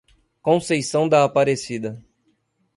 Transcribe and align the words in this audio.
Conceição 0.41 1.07
da 1.07 1.23
Aparecida 1.23 2.03